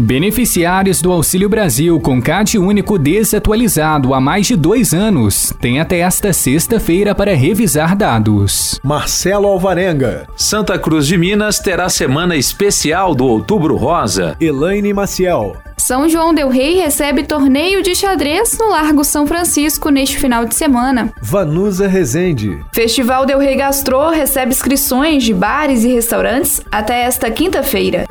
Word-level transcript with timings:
Beneficiários 0.00 1.02
do 1.02 1.10
Auxílio 1.10 1.48
Brasil 1.48 1.98
com 1.98 2.22
CAD 2.22 2.56
único 2.56 2.96
desatualizado 2.96 4.14
há 4.14 4.20
mais 4.20 4.46
de 4.46 4.54
dois 4.54 4.94
anos 4.94 5.52
têm 5.60 5.80
até 5.80 5.98
esta 5.98 6.32
sexta-feira 6.32 7.16
para 7.16 7.34
revisar 7.34 7.96
dados. 7.96 8.78
Marcelo 8.84 9.48
Alvarenga. 9.48 10.28
Santa 10.36 10.78
Cruz 10.78 11.04
de 11.04 11.18
Minas 11.18 11.58
terá 11.58 11.88
semana 11.88 12.36
especial 12.36 13.12
do 13.12 13.24
Outubro 13.24 13.74
Rosa. 13.74 14.36
Elaine 14.40 14.94
Maciel. 14.94 15.56
São 15.76 16.08
João 16.08 16.32
Del 16.32 16.48
Rei 16.48 16.76
recebe 16.76 17.24
torneio 17.24 17.82
de 17.82 17.92
xadrez 17.96 18.56
no 18.56 18.68
Largo 18.68 19.02
São 19.02 19.26
Francisco 19.26 19.88
neste 19.90 20.16
final 20.16 20.44
de 20.44 20.54
semana. 20.54 21.12
Vanusa 21.20 21.88
Rezende. 21.88 22.56
Festival 22.72 23.26
Del 23.26 23.40
Rei 23.40 23.56
Gastro 23.56 24.10
recebe 24.10 24.52
inscrições 24.52 25.24
de 25.24 25.34
bares 25.34 25.82
e 25.82 25.88
restaurantes 25.88 26.60
até 26.70 27.02
esta 27.02 27.28
quinta-feira. 27.32 28.06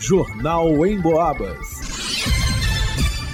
Jornal 0.00 0.86
em 0.86 0.98
Boabas. 0.98 1.58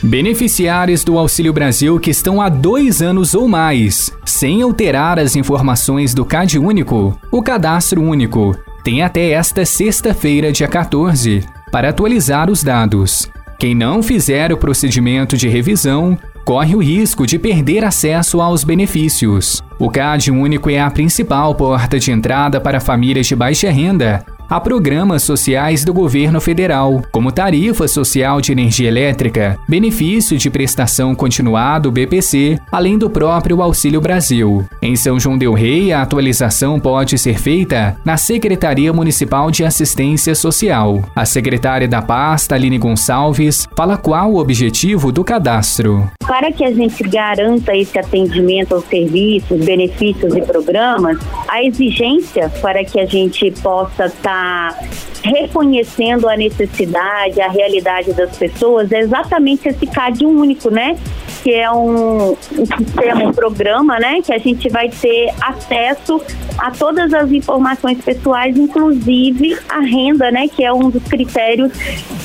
Beneficiários 0.02 1.04
do 1.04 1.16
Auxílio 1.16 1.52
Brasil 1.52 2.00
que 2.00 2.10
estão 2.10 2.40
há 2.40 2.48
dois 2.48 3.00
anos 3.00 3.36
ou 3.36 3.46
mais, 3.46 4.12
sem 4.24 4.62
alterar 4.62 5.16
as 5.16 5.36
informações 5.36 6.12
do 6.12 6.24
CAD 6.24 6.58
Único, 6.58 7.16
o 7.30 7.40
Cadastro 7.40 8.02
Único, 8.02 8.56
tem 8.82 9.00
até 9.00 9.30
esta 9.30 9.64
sexta-feira, 9.64 10.50
dia 10.50 10.66
14, 10.66 11.44
para 11.70 11.90
atualizar 11.90 12.50
os 12.50 12.64
dados. 12.64 13.30
Quem 13.60 13.72
não 13.72 14.02
fizer 14.02 14.52
o 14.52 14.56
procedimento 14.56 15.36
de 15.36 15.48
revisão 15.48 16.18
corre 16.44 16.74
o 16.74 16.82
risco 16.82 17.28
de 17.28 17.38
perder 17.38 17.84
acesso 17.84 18.40
aos 18.40 18.64
benefícios. 18.64 19.62
O 19.78 19.88
CAD 19.88 20.32
Único 20.32 20.68
é 20.68 20.80
a 20.80 20.90
principal 20.90 21.54
porta 21.54 21.96
de 21.96 22.10
entrada 22.10 22.60
para 22.60 22.80
famílias 22.80 23.26
de 23.26 23.36
baixa 23.36 23.70
renda 23.70 24.26
a 24.48 24.60
programas 24.60 25.22
sociais 25.22 25.84
do 25.84 25.92
governo 25.92 26.40
federal, 26.40 27.02
como 27.10 27.32
tarifa 27.32 27.86
social 27.88 28.40
de 28.40 28.52
energia 28.52 28.88
elétrica, 28.88 29.58
benefício 29.68 30.38
de 30.38 30.48
prestação 30.50 31.14
continuado 31.14 31.90
BPC, 31.90 32.58
além 32.70 32.98
do 32.98 33.10
próprio 33.10 33.62
Auxílio 33.62 34.00
Brasil. 34.00 34.64
Em 34.80 34.96
São 34.96 35.18
João 35.18 35.36
del 35.36 35.52
Rei, 35.52 35.92
a 35.92 36.02
atualização 36.02 36.78
pode 36.78 37.18
ser 37.18 37.38
feita 37.38 37.96
na 38.04 38.16
Secretaria 38.16 38.92
Municipal 38.92 39.50
de 39.50 39.64
Assistência 39.64 40.34
Social. 40.34 41.02
A 41.14 41.24
secretária 41.24 41.88
da 41.88 42.02
pasta, 42.02 42.54
Aline 42.54 42.78
Gonçalves, 42.78 43.68
fala 43.76 43.96
qual 43.96 44.32
o 44.32 44.38
objetivo 44.38 45.10
do 45.12 45.24
cadastro. 45.24 46.10
Para 46.26 46.50
que 46.50 46.64
a 46.64 46.72
gente 46.72 47.02
garanta 47.04 47.76
esse 47.76 47.98
atendimento 47.98 48.74
aos 48.74 48.84
serviços, 48.86 49.64
benefícios 49.64 50.34
e 50.34 50.42
programas, 50.42 51.18
a 51.46 51.62
exigência 51.62 52.50
para 52.60 52.84
que 52.84 52.98
a 52.98 53.06
gente 53.06 53.50
possa 53.62 54.06
estar 54.06 54.74
Tá 54.74 54.78
reconhecendo 55.22 56.28
a 56.28 56.36
necessidade, 56.36 57.40
a 57.40 57.48
realidade 57.48 58.12
das 58.12 58.36
pessoas, 58.36 58.90
é 58.92 59.00
exatamente 59.00 59.68
esse 59.68 59.86
CAD 59.86 60.24
único, 60.24 60.70
né? 60.70 60.96
Que 61.42 61.52
é 61.52 61.70
um, 61.70 62.32
um 62.32 62.36
sistema, 62.36 63.24
um 63.24 63.32
programa, 63.32 63.98
né? 63.98 64.20
Que 64.22 64.32
a 64.32 64.38
gente 64.38 64.68
vai 64.68 64.88
ter 64.88 65.32
acesso 65.40 66.20
a 66.58 66.70
todas 66.70 67.12
as 67.12 67.30
informações 67.32 68.02
pessoais, 68.02 68.56
inclusive 68.56 69.58
a 69.68 69.80
renda, 69.80 70.30
né? 70.30 70.48
Que 70.48 70.64
é 70.64 70.72
um 70.72 70.90
dos 70.90 71.02
critérios 71.04 71.72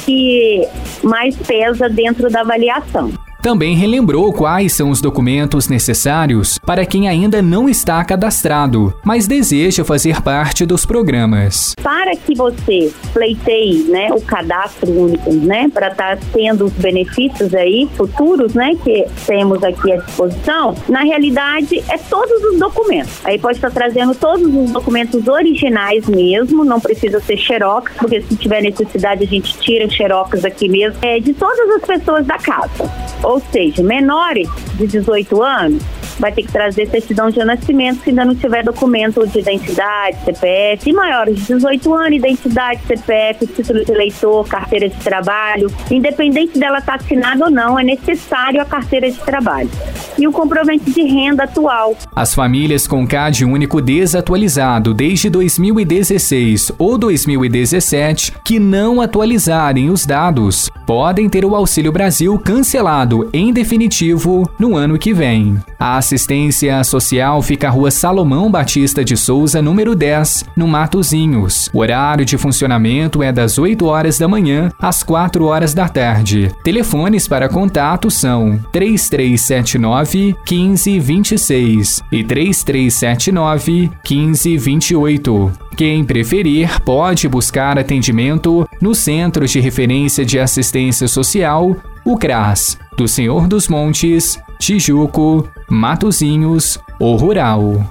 que 0.05 0.67
mais 1.03 1.35
pesa 1.35 1.89
dentro 1.89 2.29
da 2.29 2.41
avaliação. 2.41 3.11
Também 3.41 3.75
relembrou 3.75 4.31
quais 4.31 4.71
são 4.71 4.91
os 4.91 5.01
documentos 5.01 5.67
necessários 5.67 6.59
para 6.59 6.85
quem 6.85 7.09
ainda 7.09 7.41
não 7.41 7.67
está 7.67 8.03
cadastrado, 8.05 8.93
mas 9.03 9.25
deseja 9.25 9.83
fazer 9.83 10.21
parte 10.21 10.63
dos 10.63 10.85
programas. 10.85 11.73
Para 11.81 12.15
que 12.15 12.35
você 12.35 12.93
pleiteie 13.11 13.85
né, 13.85 14.09
o 14.13 14.21
cadastro 14.21 14.91
único, 14.91 15.33
né, 15.33 15.67
para 15.73 15.87
estar 15.87 16.17
tá 16.17 16.23
tendo 16.31 16.65
os 16.65 16.73
benefícios 16.73 17.51
aí 17.55 17.89
futuros, 17.95 18.53
né, 18.53 18.75
que 18.83 19.07
temos 19.25 19.63
aqui 19.63 19.91
à 19.91 19.97
disposição, 19.97 20.75
na 20.87 21.01
realidade 21.01 21.83
é 21.89 21.97
todos 21.97 22.43
os 22.43 22.59
documentos. 22.59 23.25
Aí 23.25 23.39
pode 23.39 23.57
estar 23.57 23.71
trazendo 23.71 24.13
todos 24.13 24.45
os 24.45 24.69
documentos 24.69 25.27
originais 25.27 26.05
mesmo, 26.07 26.63
não 26.63 26.79
precisa 26.79 27.19
ser 27.19 27.37
xerox, 27.37 27.91
porque 27.97 28.21
se 28.21 28.35
tiver 28.35 28.61
necessidade 28.61 29.23
a 29.23 29.27
gente 29.27 29.57
tira 29.57 29.89
xerox 29.89 30.45
aqui 30.45 30.69
mesmo, 30.69 30.99
é 31.01 31.19
de 31.19 31.33
todas 31.33 31.67
as 31.71 31.81
pessoas 31.81 32.23
da 32.27 32.37
casa 32.37 32.91
ou 33.31 33.41
seja, 33.51 33.81
menores 33.81 34.49
de 34.75 34.85
18 34.87 35.41
anos, 35.41 35.81
vai 36.19 36.31
ter 36.31 36.43
que 36.43 36.51
trazer 36.51 36.87
certidão 36.89 37.29
de 37.29 37.43
nascimento 37.43 38.03
se 38.03 38.09
ainda 38.09 38.25
não 38.25 38.35
tiver 38.35 38.63
documento 38.63 39.25
de 39.27 39.39
identidade, 39.39 40.17
CPF, 40.25 40.89
e 40.89 40.93
maiores 40.93 41.35
de 41.37 41.53
18 41.53 41.93
anos, 41.93 42.17
identidade, 42.17 42.81
CPF, 42.87 43.47
título 43.47 43.83
de 43.85 43.91
eleitor, 43.91 44.47
carteira 44.47 44.89
de 44.89 44.95
trabalho, 44.97 45.71
independente 45.89 46.57
dela 46.57 46.79
estar 46.79 46.97
tá 46.97 47.03
assinada 47.03 47.45
ou 47.45 47.51
não, 47.51 47.79
é 47.79 47.83
necessário 47.83 48.61
a 48.61 48.65
carteira 48.65 49.09
de 49.09 49.19
trabalho. 49.19 49.69
E 50.17 50.27
o 50.27 50.31
comprovante 50.31 50.91
de 50.91 51.03
renda 51.03 51.43
atual. 51.43 51.95
As 52.15 52.33
famílias 52.33 52.85
com 52.87 53.07
CAD 53.07 53.45
único 53.45 53.81
desatualizado 53.81 54.93
desde 54.93 55.29
2016 55.29 56.71
ou 56.77 56.97
2017 56.97 58.33
que 58.43 58.59
não 58.59 59.01
atualizarem 59.01 59.89
os 59.89 60.05
dados 60.05 60.69
podem 60.85 61.29
ter 61.29 61.45
o 61.45 61.55
Auxílio 61.55 61.91
Brasil 61.91 62.37
cancelado 62.39 63.29
em 63.31 63.53
definitivo 63.53 64.49
no 64.59 64.75
ano 64.75 64.97
que 64.97 65.13
vem. 65.13 65.57
A 65.79 66.00
assistência 66.01 66.83
social 66.83 67.41
fica 67.43 67.67
à 67.67 67.69
Rua 67.69 67.91
Salomão 67.91 68.49
Batista 68.49 69.05
de 69.05 69.15
Souza, 69.15 69.61
número 69.61 69.95
10, 69.95 70.45
no 70.57 70.67
Matozinhos. 70.67 71.69
O 71.71 71.79
horário 71.79 72.25
de 72.25 72.39
funcionamento 72.39 73.21
é 73.21 73.31
das 73.31 73.59
8 73.59 73.85
horas 73.85 74.17
da 74.17 74.27
manhã 74.27 74.71
às 74.79 75.03
4 75.03 75.45
horas 75.45 75.75
da 75.75 75.87
tarde. 75.87 76.51
Telefones 76.63 77.27
para 77.27 77.47
contato 77.47 78.09
são 78.09 78.59
3379 78.71 80.35
1526 80.49 82.03
e 82.11 82.23
3379 82.23 83.91
1528. 84.09 85.51
Quem 85.77 86.03
preferir 86.03 86.81
pode 86.81 87.27
buscar 87.29 87.77
atendimento 87.77 88.67
no 88.81 88.95
Centro 88.95 89.47
de 89.47 89.59
Referência 89.59 90.25
de 90.25 90.39
Assistência 90.39 91.07
Social, 91.07 91.75
o 92.03 92.17
CRAS, 92.17 92.77
do 92.97 93.07
Senhor 93.07 93.47
dos 93.47 93.67
Montes, 93.67 94.39
Tijuco, 94.59 95.47
Matozinhos 95.69 96.79
ou 96.99 97.15
Rural. 97.15 97.83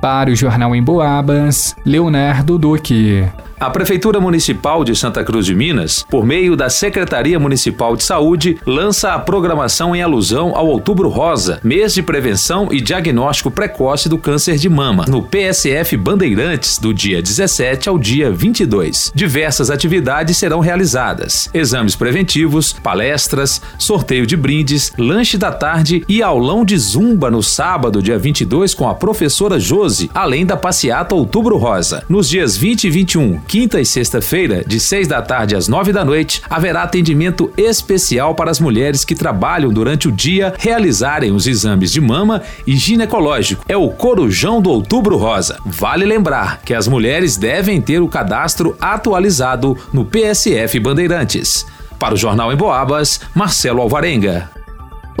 Para 0.00 0.30
o 0.30 0.36
Jornal 0.36 0.74
em 0.74 0.82
Boabas, 0.82 1.74
Leonardo 1.84 2.58
Duque. 2.58 3.24
A 3.64 3.70
Prefeitura 3.70 4.20
Municipal 4.20 4.84
de 4.84 4.94
Santa 4.94 5.24
Cruz 5.24 5.46
de 5.46 5.54
Minas, 5.54 6.04
por 6.10 6.26
meio 6.26 6.54
da 6.54 6.68
Secretaria 6.68 7.40
Municipal 7.40 7.96
de 7.96 8.04
Saúde, 8.04 8.58
lança 8.66 9.14
a 9.14 9.18
programação 9.18 9.96
em 9.96 10.02
alusão 10.02 10.54
ao 10.54 10.66
Outubro 10.66 11.08
Rosa, 11.08 11.60
mês 11.64 11.94
de 11.94 12.02
prevenção 12.02 12.68
e 12.70 12.78
diagnóstico 12.78 13.50
precoce 13.50 14.06
do 14.06 14.18
câncer 14.18 14.58
de 14.58 14.68
mama, 14.68 15.06
no 15.08 15.22
PSF 15.22 15.96
Bandeirantes, 15.96 16.76
do 16.76 16.92
dia 16.92 17.22
17 17.22 17.88
ao 17.88 17.98
dia 17.98 18.30
22. 18.30 19.10
Diversas 19.14 19.70
atividades 19.70 20.36
serão 20.36 20.60
realizadas: 20.60 21.48
exames 21.54 21.96
preventivos, 21.96 22.70
palestras, 22.70 23.62
sorteio 23.78 24.26
de 24.26 24.36
brindes, 24.36 24.92
lanche 24.98 25.38
da 25.38 25.50
tarde 25.50 26.04
e 26.06 26.22
aulão 26.22 26.66
de 26.66 26.76
zumba 26.76 27.30
no 27.30 27.42
sábado, 27.42 28.02
dia 28.02 28.18
22, 28.18 28.74
com 28.74 28.86
a 28.86 28.94
professora 28.94 29.58
Josi, 29.58 30.10
além 30.12 30.44
da 30.44 30.54
passeata 30.54 31.14
Outubro 31.14 31.56
Rosa. 31.56 32.04
Nos 32.10 32.28
dias 32.28 32.58
20 32.58 32.84
e 32.84 32.90
21, 32.90 33.40
quinta 33.54 33.80
e 33.80 33.86
sexta-feira, 33.86 34.64
de 34.66 34.80
6 34.80 35.06
da 35.06 35.22
tarde 35.22 35.54
às 35.54 35.68
9 35.68 35.92
da 35.92 36.04
noite, 36.04 36.42
haverá 36.50 36.82
atendimento 36.82 37.52
especial 37.56 38.34
para 38.34 38.50
as 38.50 38.58
mulheres 38.58 39.04
que 39.04 39.14
trabalham 39.14 39.72
durante 39.72 40.08
o 40.08 40.10
dia 40.10 40.52
realizarem 40.58 41.30
os 41.30 41.46
exames 41.46 41.92
de 41.92 42.00
mama 42.00 42.42
e 42.66 42.76
ginecológico. 42.76 43.64
É 43.68 43.76
o 43.76 43.90
Corujão 43.90 44.60
do 44.60 44.70
Outubro 44.70 45.16
Rosa. 45.16 45.56
Vale 45.64 46.04
lembrar 46.04 46.62
que 46.64 46.74
as 46.74 46.88
mulheres 46.88 47.36
devem 47.36 47.80
ter 47.80 48.00
o 48.00 48.08
cadastro 48.08 48.76
atualizado 48.80 49.78
no 49.92 50.04
PSF 50.04 50.80
Bandeirantes. 50.80 51.64
Para 51.96 52.14
o 52.14 52.18
Jornal 52.18 52.52
em 52.52 52.56
Boabas, 52.56 53.20
Marcelo 53.36 53.80
Alvarenga. 53.80 54.63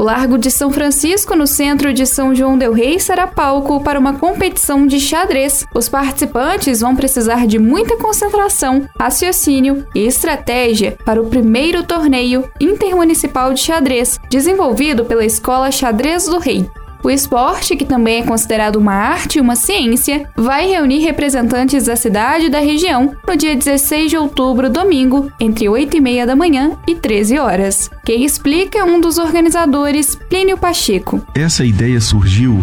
Largo 0.04 0.36
de 0.36 0.50
São 0.50 0.70
Francisco, 0.70 1.34
no 1.34 1.46
centro 1.46 1.90
de 1.90 2.04
São 2.04 2.34
João 2.34 2.58
del 2.58 2.74
Rei, 2.74 3.00
será 3.00 3.26
palco 3.26 3.82
para 3.82 3.98
uma 3.98 4.12
competição 4.12 4.86
de 4.86 5.00
xadrez. 5.00 5.64
Os 5.74 5.88
participantes 5.88 6.82
vão 6.82 6.94
precisar 6.94 7.46
de 7.46 7.58
muita 7.58 7.96
concentração, 7.96 8.86
raciocínio 9.00 9.86
e 9.94 10.00
estratégia 10.00 10.98
para 11.06 11.22
o 11.22 11.30
primeiro 11.30 11.84
torneio 11.84 12.44
intermunicipal 12.60 13.54
de 13.54 13.60
xadrez, 13.60 14.20
desenvolvido 14.28 15.06
pela 15.06 15.24
Escola 15.24 15.70
Xadrez 15.70 16.26
do 16.26 16.38
Rei. 16.38 16.68
O 17.04 17.10
esporte, 17.10 17.76
que 17.76 17.84
também 17.84 18.22
é 18.22 18.24
considerado 18.24 18.76
uma 18.76 18.94
arte 18.94 19.36
e 19.36 19.40
uma 19.40 19.56
ciência, 19.56 20.26
vai 20.34 20.66
reunir 20.66 21.00
representantes 21.00 21.84
da 21.84 21.96
cidade 21.96 22.46
e 22.46 22.50
da 22.50 22.60
região 22.60 23.14
no 23.28 23.36
dia 23.36 23.54
16 23.54 24.08
de 24.08 24.16
outubro, 24.16 24.70
domingo, 24.70 25.30
entre 25.38 25.68
8 25.68 25.98
e 25.98 26.00
meia 26.00 26.26
da 26.26 26.34
manhã 26.34 26.78
e 26.88 26.94
13 26.94 27.38
horas. 27.38 27.90
Quem 28.06 28.24
explica 28.24 28.78
é 28.78 28.84
um 28.84 28.98
dos 28.98 29.18
organizadores, 29.18 30.14
Plínio 30.14 30.56
Pacheco. 30.56 31.22
Essa 31.34 31.62
ideia 31.62 32.00
surgiu 32.00 32.58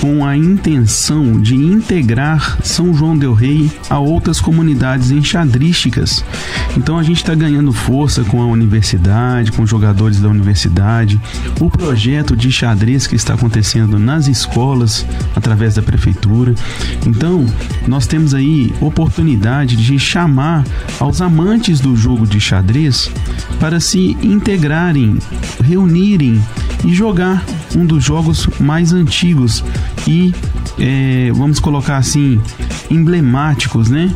com 0.00 0.24
a 0.24 0.34
intenção 0.34 1.38
de 1.38 1.54
integrar 1.54 2.64
São 2.64 2.94
João 2.94 3.14
del 3.14 3.34
Rei 3.34 3.70
a 3.90 3.98
outras 3.98 4.40
comunidades 4.40 5.10
enxadrísticas. 5.10 6.24
Então 6.78 6.98
a 6.98 7.02
gente 7.02 7.18
está 7.18 7.34
ganhando 7.34 7.74
força 7.74 8.24
com 8.24 8.40
a 8.40 8.46
universidade, 8.46 9.52
com 9.52 9.66
jogadores 9.66 10.18
da 10.18 10.30
universidade, 10.30 11.20
o 11.60 11.68
projeto 11.68 12.34
de 12.34 12.50
xadrez 12.50 13.06
que 13.06 13.16
está 13.16 13.34
acontecendo 13.34 13.81
nas 13.86 14.28
escolas 14.28 15.06
através 15.34 15.74
da 15.74 15.82
prefeitura. 15.82 16.54
Então 17.06 17.46
nós 17.86 18.06
temos 18.06 18.34
aí 18.34 18.72
oportunidade 18.80 19.76
de 19.76 19.98
chamar 19.98 20.64
aos 20.98 21.20
amantes 21.20 21.80
do 21.80 21.96
jogo 21.96 22.26
de 22.26 22.40
xadrez 22.40 23.10
para 23.58 23.80
se 23.80 24.16
integrarem, 24.22 25.18
reunirem 25.62 26.42
e 26.84 26.92
jogar 26.92 27.44
um 27.76 27.86
dos 27.86 28.04
jogos 28.04 28.46
mais 28.58 28.92
antigos 28.92 29.64
e 30.06 30.34
é, 30.78 31.30
vamos 31.32 31.60
colocar 31.60 31.96
assim 31.96 32.40
emblemáticos, 32.90 33.88
né? 33.88 34.12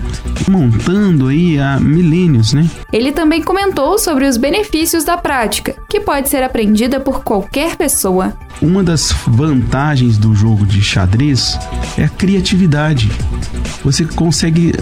Montando 0.49 1.29
aí 1.29 1.59
há 1.59 1.79
milênios, 1.81 2.53
né? 2.53 2.69
Ele 2.93 3.13
também 3.13 3.43
comentou 3.43 3.99
sobre 3.99 4.27
os 4.27 4.37
benefícios 4.37 5.05
da 5.05 5.17
prática, 5.17 5.77
que 5.89 6.01
pode 6.01 6.29
ser 6.29 6.43
aprendida 6.43 7.01
por 7.01 7.23
qualquer 7.23 7.77
pessoa. 7.77 8.35
Uma 8.61 8.83
das 8.83 9.13
vantagens 9.27 10.17
do 10.17 10.35
jogo 10.35 10.65
de 10.65 10.81
xadrez 10.81 11.59
é 11.99 12.05
a 12.05 12.09
criatividade. 12.09 13.11
Você 13.85 14.05
consegue 14.05 14.73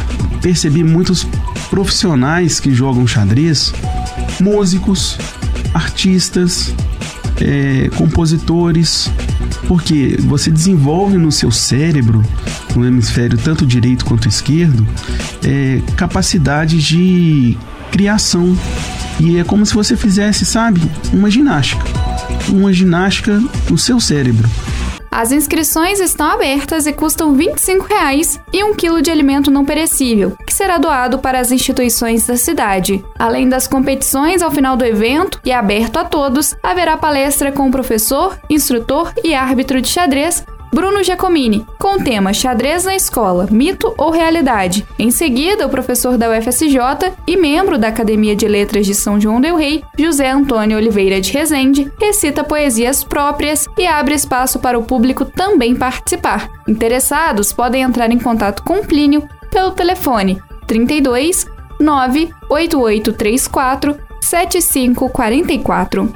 perceber 0.41 0.85
muitos 0.85 1.27
profissionais 1.69 2.61
que 2.61 2.73
jogam 2.73 3.07
xadrez, 3.07 3.73
músicos, 4.41 5.19
artistas, 5.73 6.73
é, 7.41 7.91
compositores, 7.97 9.11
porque 9.67 10.17
você 10.21 10.51
desenvolve 10.51 11.19
no 11.19 11.33
seu 11.33 11.51
cérebro, 11.51 12.25
no 12.77 12.87
hemisfério 12.87 13.37
tanto 13.37 13.67
direito 13.67 14.05
quanto 14.05 14.29
esquerdo, 14.29 14.87
é, 15.45 15.83
capacidade 15.97 16.81
de 16.81 17.57
criação. 17.91 18.57
E 19.19 19.39
é 19.39 19.45
como 19.45 19.65
se 19.67 19.75
você 19.75 19.97
fizesse, 19.97 20.45
sabe, 20.45 20.81
uma 21.13 21.31
ginástica. 21.31 22.04
Uma 22.49 22.73
ginástica 22.73 23.41
no 23.71 23.79
seu 23.79 24.01
cérebro. 24.01 24.49
As 25.15 25.31
inscrições 25.31 26.01
estão 26.01 26.27
abertas 26.27 26.89
e 26.89 26.93
custam 26.93 27.35
25 27.35 27.87
reais 27.87 28.41
e 28.53 28.65
um 28.65 28.75
quilo 28.75 29.01
de 29.01 29.13
alimento 29.13 29.49
não 29.49 29.65
perecível, 29.65 30.37
que 30.45 30.53
será 30.53 30.77
doado 30.77 31.21
para 31.21 31.39
as 31.39 31.53
instituições 31.53 32.27
da 32.27 32.37
cidade. 32.37 33.05
Além 33.17 33.49
das 33.49 33.69
competições, 33.69 34.43
ao 34.43 34.51
final 34.51 34.77
do 34.77 34.85
evento, 34.85 35.41
e 35.45 35.53
aberto 35.53 35.99
a 35.99 36.05
todos, 36.05 36.57
haverá 36.61 36.97
palestra 36.97 37.53
com 37.53 37.69
o 37.69 37.71
professor, 37.71 38.37
instrutor 38.51 39.13
e 39.23 39.35
árbitro 39.35 39.81
de 39.81 39.87
xadrez 39.87 40.45
Bruno 40.75 41.03
Giacomini, 41.05 41.65
com 41.79 41.95
o 41.95 42.03
tema 42.03 42.33
Xadrez 42.33 42.83
na 42.83 42.97
Escola, 42.97 43.47
Mito 43.49 43.95
ou 43.97 44.11
Realidade. 44.11 44.85
Em 44.99 45.13
seguida, 45.13 45.65
o 45.65 45.71
professor 45.71 46.19
da 46.19 46.29
UFSJ 46.29 47.13
e 47.29 47.37
membro 47.37 47.79
da 47.79 47.87
Academia 47.87 48.35
de 48.35 48.49
Letras 48.49 48.85
de 48.85 48.93
São 48.93 49.21
João 49.21 49.41
del 49.41 49.55
Rei, 49.55 49.85
José 49.97 50.29
Antônio 50.29 50.77
Oliveira 50.77 51.21
de 51.21 51.33
Rezende, 51.33 51.93
recita 51.97 52.43
poesias 52.43 53.05
próprias 53.05 53.69
e 53.79 53.87
abre 53.87 54.17
espaço 54.17 54.59
para 54.59 54.77
o 54.77 54.83
público 54.83 55.25
também 55.25 55.77
participar. 55.77 56.51
Interessados 56.67 57.53
podem 57.53 57.83
entrar 57.83 58.11
em 58.11 58.19
contato 58.19 58.65
com 58.65 58.85
Plínio 58.85 59.29
pelo 59.53 59.71
telefone 59.71 60.43
32 60.67 61.47
98834 61.79 63.97
7544. 64.21 66.13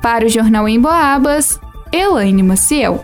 Para 0.00 0.26
o 0.26 0.28
Jornal 0.28 0.68
em 0.68 0.80
Boabas, 0.80 1.58
Elaine 1.92 2.44
Maciel. 2.44 3.02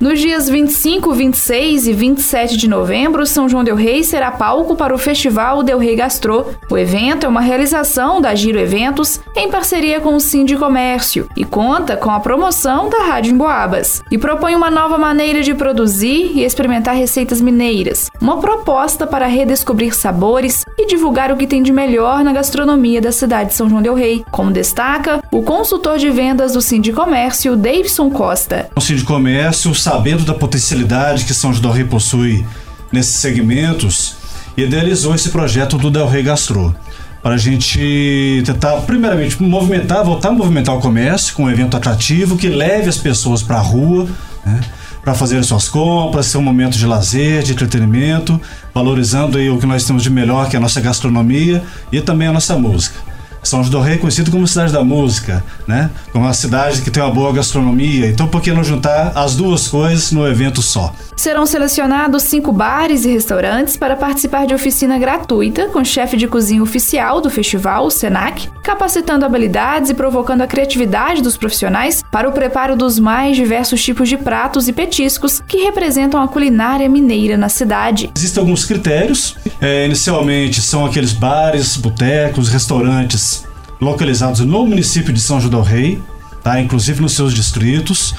Nos 0.00 0.20
dias 0.20 0.48
25, 0.48 1.12
26 1.12 1.86
e 1.86 1.92
27 1.92 2.56
de 2.56 2.68
novembro, 2.68 3.24
São 3.24 3.48
João 3.48 3.62
Del 3.62 3.76
Rei 3.76 4.02
será 4.02 4.30
palco 4.30 4.74
para 4.74 4.94
o 4.94 4.98
Festival 4.98 5.62
Del 5.62 5.78
Rei 5.78 5.94
Gastrô. 5.94 6.46
O 6.68 6.76
evento 6.76 7.24
é 7.24 7.28
uma 7.28 7.40
realização 7.40 8.20
da 8.20 8.34
Giro 8.34 8.58
Eventos 8.58 9.20
em 9.36 9.50
parceria 9.50 10.00
com 10.00 10.16
o 10.16 10.44
de 10.44 10.56
Comércio 10.56 11.28
e 11.36 11.44
conta 11.44 11.96
com 11.96 12.10
a 12.10 12.18
promoção 12.18 12.88
da 12.90 13.04
Rádio 13.04 13.32
Emboabas 13.32 14.02
e 14.10 14.18
propõe 14.18 14.56
uma 14.56 14.70
nova 14.70 14.98
maneira 14.98 15.42
de 15.42 15.54
produzir 15.54 16.32
e 16.34 16.44
experimentar 16.44 16.96
receitas 16.96 17.40
mineiras, 17.40 18.10
uma 18.20 18.38
proposta 18.38 19.06
para 19.06 19.26
redescobrir 19.26 19.94
sabores 19.94 20.64
e 20.76 20.86
divulgar 20.86 21.30
o 21.30 21.36
que 21.36 21.46
tem 21.46 21.62
de 21.62 21.72
melhor 21.72 22.24
na 22.24 22.32
gastronomia 22.32 23.00
da 23.00 23.12
cidade 23.12 23.50
de 23.50 23.54
São 23.54 23.68
João 23.68 23.82
Del 23.82 23.94
Rei, 23.94 24.24
como 24.30 24.50
destaca 24.50 25.22
o 25.30 25.42
consultor 25.42 25.98
de 25.98 26.10
vendas 26.10 26.52
do 26.52 26.64
de 26.80 26.92
Comércio, 26.92 27.56
Davidson 27.56 28.10
Costa. 28.10 28.70
O 28.74 28.80
de 28.80 29.04
Comércio 29.04 29.74
sabendo 29.84 30.24
da 30.24 30.32
potencialidade 30.32 31.26
que 31.26 31.34
São 31.34 31.52
João 31.52 31.70
Rei 31.70 31.84
possui 31.84 32.42
nesses 32.90 33.16
segmentos, 33.16 34.16
idealizou 34.56 35.14
esse 35.14 35.28
projeto 35.28 35.76
do 35.76 35.90
Del 35.90 36.08
Rey 36.08 36.22
Gastro 36.22 36.74
para 37.22 37.34
a 37.34 37.36
gente 37.36 38.42
tentar, 38.46 38.76
primeiramente, 38.86 39.42
movimentar, 39.42 40.02
voltar 40.02 40.30
a 40.30 40.32
movimentar 40.32 40.74
o 40.74 40.80
comércio 40.80 41.34
com 41.34 41.44
um 41.44 41.50
evento 41.50 41.76
atrativo 41.76 42.34
que 42.34 42.48
leve 42.48 42.88
as 42.88 42.96
pessoas 42.96 43.42
para 43.42 43.56
a 43.56 43.60
rua, 43.60 44.08
né, 44.44 44.62
para 45.02 45.12
fazer 45.12 45.42
suas 45.44 45.68
compras, 45.68 46.26
ser 46.26 46.38
um 46.38 46.42
momento 46.42 46.78
de 46.78 46.86
lazer, 46.86 47.42
de 47.42 47.52
entretenimento, 47.52 48.40
valorizando 48.72 49.36
aí 49.36 49.50
o 49.50 49.58
que 49.58 49.66
nós 49.66 49.84
temos 49.84 50.02
de 50.02 50.08
melhor, 50.08 50.48
que 50.48 50.56
é 50.56 50.58
a 50.58 50.62
nossa 50.62 50.80
gastronomia 50.80 51.62
e 51.92 52.00
também 52.00 52.26
a 52.26 52.32
nossa 52.32 52.56
música. 52.56 52.98
São 53.44 53.62
João 53.62 53.70
do 53.70 53.80
Rei 53.80 53.96
é 53.96 53.98
conhecido 53.98 54.30
como 54.30 54.46
cidade 54.48 54.72
da 54.72 54.82
música, 54.82 55.44
né? 55.66 55.90
Como 56.10 56.24
uma 56.24 56.32
cidade 56.32 56.80
que 56.80 56.90
tem 56.90 57.02
uma 57.02 57.12
boa 57.12 57.32
gastronomia. 57.32 58.06
Então, 58.08 58.26
por 58.26 58.40
que 58.40 58.50
não 58.50 58.64
juntar 58.64 59.12
as 59.14 59.36
duas 59.36 59.68
coisas 59.68 60.10
no 60.12 60.26
evento 60.26 60.62
só? 60.62 60.94
Serão 61.14 61.46
selecionados 61.46 62.22
cinco 62.22 62.52
bares 62.52 63.04
e 63.04 63.12
restaurantes 63.12 63.76
para 63.76 63.96
participar 63.96 64.46
de 64.46 64.54
oficina 64.54 64.98
gratuita 64.98 65.68
com 65.68 65.84
chefe 65.84 66.16
de 66.16 66.26
cozinha 66.26 66.62
oficial 66.62 67.20
do 67.20 67.30
festival, 67.30 67.86
o 67.86 67.90
Senac, 67.90 68.48
capacitando 68.62 69.24
habilidades 69.24 69.90
e 69.90 69.94
provocando 69.94 70.40
a 70.40 70.46
criatividade 70.46 71.22
dos 71.22 71.36
profissionais 71.36 72.02
para 72.10 72.28
o 72.28 72.32
preparo 72.32 72.76
dos 72.76 72.98
mais 72.98 73.36
diversos 73.36 73.82
tipos 73.82 74.08
de 74.08 74.16
pratos 74.16 74.68
e 74.68 74.72
petiscos 74.72 75.40
que 75.46 75.58
representam 75.58 76.20
a 76.20 76.26
culinária 76.26 76.88
mineira 76.88 77.36
na 77.36 77.48
cidade. 77.48 78.10
Existem 78.16 78.40
alguns 78.40 78.64
critérios. 78.64 79.36
É, 79.60 79.84
inicialmente 79.84 80.60
são 80.62 80.84
aqueles 80.84 81.12
bares, 81.12 81.76
botecos, 81.76 82.48
restaurantes 82.48 83.33
localizados 83.80 84.40
no 84.40 84.66
município 84.66 85.12
de 85.12 85.20
São 85.20 85.40
João 85.40 85.50
del 85.50 85.62
Rei, 85.62 86.02
tá? 86.42 86.60
inclusive 86.60 87.00
nos 87.00 87.12
seus 87.12 87.34
distritos 87.34 88.14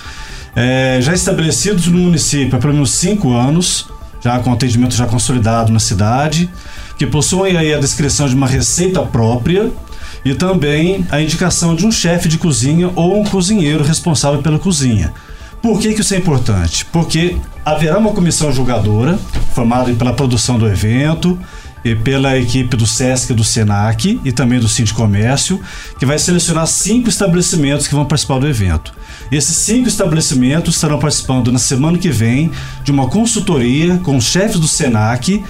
é, 0.55 0.99
já 1.01 1.13
estabelecidos 1.13 1.87
no 1.87 1.99
município 1.99 2.55
há 2.55 2.59
pelo 2.59 2.73
menos 2.73 2.91
cinco 2.91 3.33
anos, 3.33 3.87
já 4.21 4.39
com 4.39 4.53
atendimento 4.53 4.95
já 4.95 5.05
consolidado 5.05 5.71
na 5.71 5.79
cidade, 5.79 6.49
que 6.97 7.05
possuem 7.05 7.57
aí 7.57 7.73
a 7.73 7.77
descrição 7.77 8.27
de 8.27 8.35
uma 8.35 8.47
receita 8.47 9.01
própria 9.01 9.69
e 10.23 10.33
também 10.33 11.05
a 11.11 11.21
indicação 11.21 11.75
de 11.75 11.85
um 11.85 11.91
chefe 11.91 12.29
de 12.29 12.37
cozinha 12.37 12.89
ou 12.95 13.19
um 13.19 13.25
cozinheiro 13.25 13.83
responsável 13.83 14.41
pela 14.41 14.57
cozinha. 14.57 15.13
Por 15.61 15.79
que, 15.79 15.93
que 15.93 16.01
isso 16.01 16.13
é 16.13 16.17
importante? 16.17 16.85
Porque 16.85 17.35
haverá 17.65 17.97
uma 17.97 18.11
comissão 18.11 18.51
julgadora, 18.51 19.19
formada 19.53 19.91
pela 19.93 20.13
produção 20.13 20.57
do 20.57 20.67
evento, 20.67 21.37
e 21.85 21.95
pela 21.95 22.35
equipe 22.35 22.75
do 22.75 22.87
SESC 22.87 23.31
do 23.31 23.43
SENAC 23.43 24.19
e 24.25 24.31
também 24.31 24.59
do 24.59 24.67
Cinti 24.67 24.91
Comércio, 24.91 25.61
que 25.99 26.05
vai 26.05 26.17
selecionar 26.17 26.65
cinco 26.65 27.09
estabelecimentos 27.09 27.87
que 27.87 27.93
vão 27.93 28.05
participar 28.05 28.39
do 28.39 28.47
evento. 28.47 28.91
Esses 29.31 29.55
cinco 29.55 29.87
estabelecimentos 29.87 30.73
estarão 30.73 30.97
participando 30.97 31.51
na 31.51 31.59
semana 31.59 31.99
que 31.99 32.09
vem 32.09 32.51
de 32.83 32.91
uma 32.91 33.07
consultoria 33.07 33.97
com 33.99 34.17
os 34.17 34.25
chefes 34.25 34.59
do 34.59 34.67
SENAC 34.67 35.43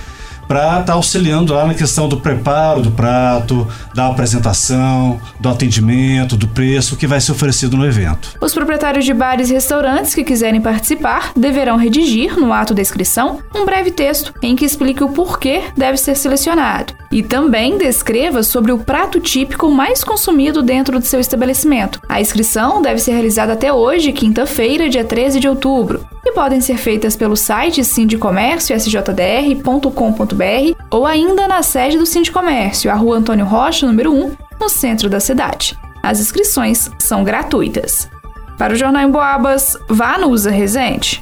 para 0.48 0.80
estar 0.80 0.84
tá 0.84 0.94
auxiliando 0.94 1.54
lá 1.54 1.66
na 1.66 1.74
questão 1.74 2.08
do 2.08 2.18
preparo 2.18 2.82
do 2.82 2.92
prato, 2.92 3.68
da 3.94 4.08
apresentação, 4.08 5.20
do 5.40 5.50
atendimento, 5.50 6.38
do 6.38 6.48
preço 6.48 6.96
que 6.96 7.08
vai 7.08 7.20
ser 7.20 7.32
oferecido 7.32 7.78
no 7.78 7.86
evento. 7.86 8.34
Os 8.40 8.54
proprietários 8.54 9.06
de 9.06 9.14
bares 9.14 9.50
e 9.50 9.54
restaurantes 9.54 10.14
que 10.14 10.24
quiserem 10.24 10.62
participar 10.62 11.32
deverão 11.36 11.78
redigir, 11.78 12.40
no 12.40 12.54
ato 12.54 12.74
da 12.74 12.82
inscrição, 12.82 13.40
um 13.54 13.66
breve 13.66 13.92
texto 13.92 14.34
em 14.42 14.56
que 14.56 14.66
explique 14.66 15.04
o 15.04 15.10
porquê 15.10 15.64
deve 15.76 15.98
ser 15.98 16.16
selecionado 16.16 16.94
e 17.12 17.24
também 17.24 17.78
descreva 17.78 18.44
sobre 18.44 18.72
o 18.72 18.80
prato 18.80 19.20
típico 19.20 19.70
mais 19.72 20.04
consumido 20.04 20.62
dentro 20.62 21.00
do 21.00 21.06
seu 21.06 21.20
estabelecimento. 21.20 22.02
A 22.10 22.20
inscrição 22.20 22.82
deve 22.82 23.00
ser 23.00 23.14
realizada 23.14 23.54
até 23.54 23.72
hoje, 23.72 24.12
quinta-feira, 24.12 24.90
dia 24.90 25.04
13 25.04 25.40
de 25.40 25.48
outubro 25.48 26.06
e 26.26 26.32
podem 26.32 26.60
ser 26.60 26.78
feitas 26.78 27.16
pelo 27.16 27.36
site 27.36 27.84
sindicomércio.sjdr.com.br 27.84 30.84
ou 30.90 31.06
ainda 31.06 31.48
na 31.48 31.62
sede 31.62 31.98
do 31.98 32.06
Sindicomércio, 32.06 32.92
a 32.92 32.96
Rua 32.96 33.18
Antônio 33.18 33.46
Rocha, 33.46 33.86
número 33.86 34.12
1, 34.12 34.36
no 34.60 34.68
centro 34.68 35.10
da 35.10 35.20
cidade. 35.20 35.78
As 36.02 36.20
inscrições 36.20 36.90
são 37.00 37.24
gratuitas. 37.24 38.10
Para 38.58 38.74
o 38.74 38.76
Jornal 38.76 39.04
em 39.04 39.12
Boabas, 39.12 39.78
vá 39.88 40.18
no 40.18 40.30
Usa 40.30 40.50
Resente. 40.50 41.22